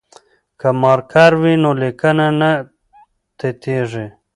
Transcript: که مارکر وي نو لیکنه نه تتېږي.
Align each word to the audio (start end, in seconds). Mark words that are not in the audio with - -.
که 0.59 0.67
مارکر 0.81 1.31
وي 1.41 1.53
نو 1.63 1.71
لیکنه 1.81 2.27
نه 2.39 2.51
تتېږي. 3.37 4.07